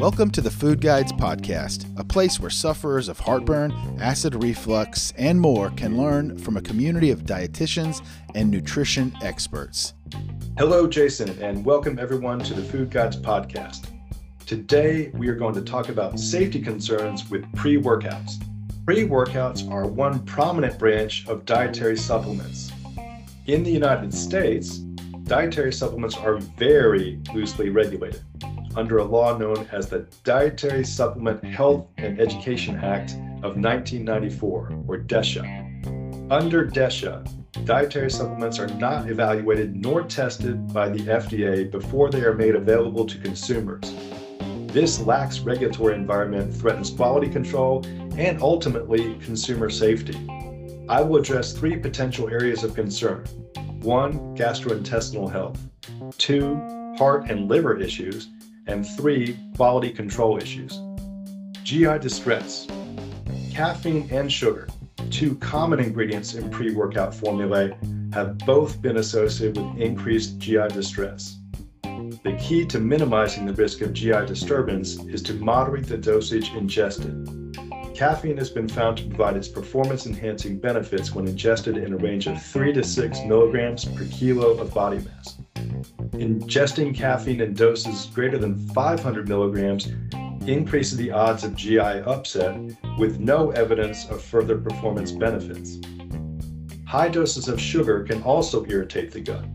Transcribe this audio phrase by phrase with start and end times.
[0.00, 5.38] Welcome to the Food Guides Podcast, a place where sufferers of heartburn, acid reflux, and
[5.38, 8.00] more can learn from a community of dietitians
[8.34, 9.92] and nutrition experts.
[10.56, 13.88] Hello, Jason, and welcome everyone to the Food Guides Podcast.
[14.46, 18.42] Today, we are going to talk about safety concerns with pre workouts.
[18.86, 22.72] Pre workouts are one prominent branch of dietary supplements.
[23.48, 24.78] In the United States,
[25.24, 28.22] dietary supplements are very loosely regulated
[28.76, 33.12] under a law known as the Dietary Supplement Health and Education Act
[33.42, 36.30] of 1994, or DSHEA.
[36.30, 42.34] Under DSHEA, dietary supplements are not evaluated nor tested by the FDA before they are
[42.34, 43.92] made available to consumers.
[44.72, 47.84] This lax regulatory environment threatens quality control
[48.16, 50.16] and ultimately consumer safety.
[50.88, 53.24] I will address three potential areas of concern
[53.82, 55.58] one, gastrointestinal health,
[56.18, 56.54] two,
[56.98, 58.28] heart and liver issues,
[58.66, 60.80] and three, quality control issues.
[61.62, 62.66] GI distress.
[63.50, 64.68] Caffeine and sugar,
[65.10, 67.76] two common ingredients in pre workout formulae,
[68.12, 71.38] have both been associated with increased GI distress.
[71.82, 77.26] The key to minimizing the risk of GI disturbance is to moderate the dosage ingested.
[77.94, 82.26] Caffeine has been found to provide its performance enhancing benefits when ingested in a range
[82.26, 85.38] of 3 to 6 milligrams per kilo of body mass.
[86.20, 89.88] Ingesting caffeine in doses greater than 500 milligrams
[90.46, 92.60] increases the odds of GI upset
[92.98, 95.78] with no evidence of further performance benefits.
[96.86, 99.46] High doses of sugar can also irritate the gut.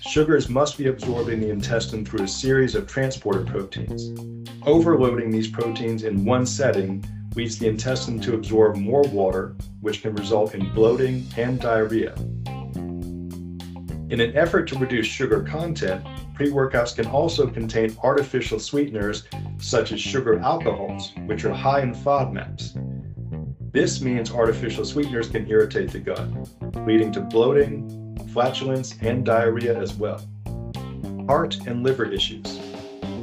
[0.00, 4.18] Sugars must be absorbed in the intestine through a series of transporter proteins.
[4.64, 10.14] Overloading these proteins in one setting leads the intestine to absorb more water, which can
[10.14, 12.14] result in bloating and diarrhea.
[14.10, 19.24] In an effort to reduce sugar content, pre workouts can also contain artificial sweeteners
[19.58, 22.72] such as sugar alcohols, which are high in FODMAPs.
[23.70, 26.26] This means artificial sweeteners can irritate the gut,
[26.86, 30.26] leading to bloating, flatulence, and diarrhea as well.
[31.28, 32.58] Heart and liver issues.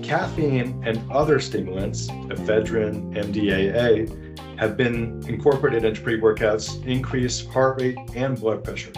[0.03, 7.97] Caffeine and other stimulants, ephedrine, MDAA, have been incorporated into pre workouts, increase heart rate
[8.13, 8.91] and blood pressure.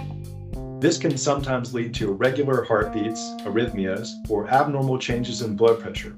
[0.80, 6.16] This can sometimes lead to irregular heartbeats, arrhythmias, or abnormal changes in blood pressure.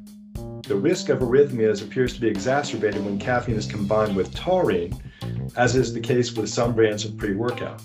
[0.63, 5.01] The risk of arrhythmias appears to be exacerbated when caffeine is combined with taurine,
[5.55, 7.81] as is the case with some brands of pre workout.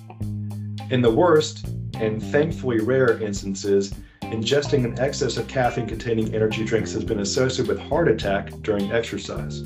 [0.91, 1.65] In the worst,
[2.01, 7.69] and thankfully rare instances, ingesting an excess of caffeine containing energy drinks has been associated
[7.69, 9.63] with heart attack during exercise.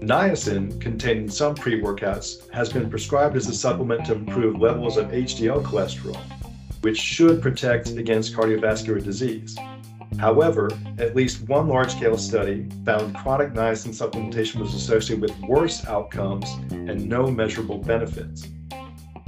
[0.00, 4.96] Niacin, contained in some pre workouts, has been prescribed as a supplement to improve levels
[4.96, 6.16] of HDL cholesterol,
[6.82, 9.58] which should protect against cardiovascular disease.
[10.20, 15.84] However, at least one large scale study found chronic niacin supplementation was associated with worse
[15.86, 18.48] outcomes and no measurable benefits.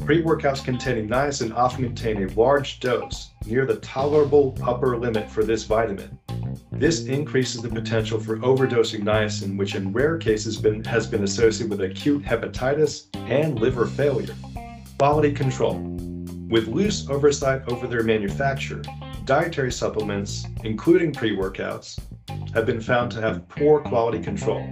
[0.04, 5.42] Pre workouts containing niacin often contain a large dose, near the tolerable upper limit for
[5.42, 6.16] this vitamin,
[6.80, 11.68] this increases the potential for overdosing niacin, which in rare cases been, has been associated
[11.68, 14.34] with acute hepatitis and liver failure.
[14.98, 15.78] Quality control.
[16.48, 18.80] With loose oversight over their manufacture,
[19.26, 22.00] dietary supplements, including pre workouts,
[22.54, 24.66] have been found to have poor quality control.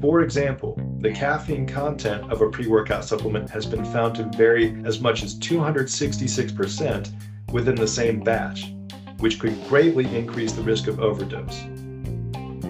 [0.00, 4.80] For example, the caffeine content of a pre workout supplement has been found to vary
[4.84, 7.10] as much as 266%
[7.50, 8.70] within the same batch
[9.18, 11.64] which could greatly increase the risk of overdose.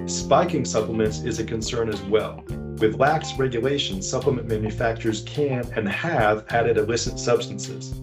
[0.06, 2.44] Spiking supplements is a concern as well.
[2.78, 8.00] With lax regulation, supplement manufacturers can and have added illicit substances.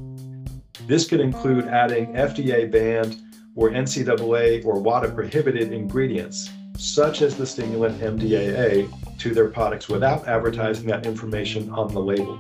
[0.88, 3.22] This could include adding FDA banned
[3.56, 10.28] or NCAA or WADA prohibited ingredients, such as the stimulant MDAA, to their products without
[10.28, 12.40] advertising that information on the label.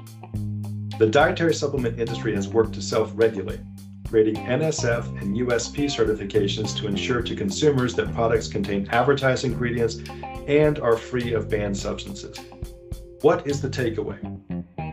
[0.99, 3.61] The dietary supplement industry has worked to self regulate
[4.13, 10.01] creating NSF and USP certifications to ensure to consumers that products contain advertised ingredients
[10.47, 12.37] and are free of banned substances.
[13.21, 14.19] What is the takeaway?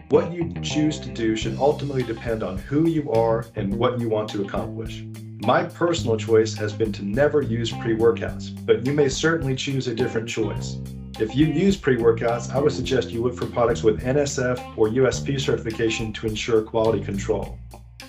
[0.08, 4.08] What you choose to do should ultimately depend on who you are and what you
[4.08, 5.05] want to accomplish.
[5.43, 9.87] My personal choice has been to never use pre workouts, but you may certainly choose
[9.87, 10.78] a different choice.
[11.19, 14.88] If you use pre workouts, I would suggest you look for products with NSF or
[14.88, 17.58] USP certification to ensure quality control.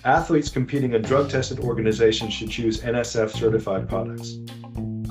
[0.03, 4.37] Athletes competing in drug tested organizations should choose NSF certified products.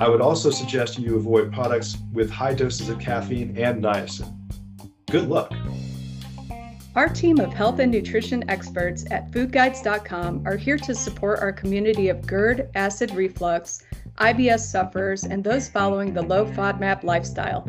[0.01, 4.35] I would also suggest you avoid products with high doses of caffeine and niacin.
[5.09, 5.53] Good luck.
[6.97, 12.09] Our team of health and nutrition experts at foodguides.com are here to support our community
[12.09, 13.85] of GERD, acid reflux,
[14.19, 17.69] IBS sufferers, and those following the low FODMAP lifestyle.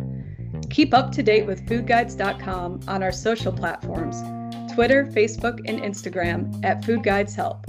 [0.72, 4.24] Keep up to date with foodguides.com on our social platforms
[4.74, 7.68] Twitter, Facebook, and Instagram at Food Guides Help.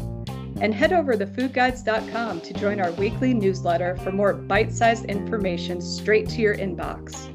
[0.61, 5.81] And head over to foodguides.com to join our weekly newsletter for more bite sized information
[5.81, 7.29] straight to your inbox.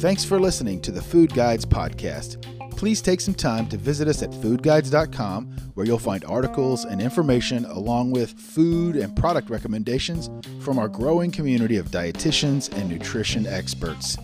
[0.00, 2.44] Thanks for listening to the Food Guides Podcast.
[2.76, 7.66] Please take some time to visit us at foodguides.com, where you'll find articles and information
[7.66, 14.16] along with food and product recommendations from our growing community of dietitians and nutrition experts.